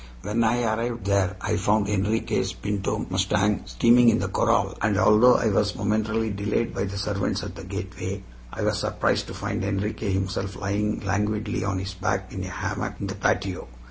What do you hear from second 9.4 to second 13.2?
Enriquez himself lying languidly on his back in a hammock in the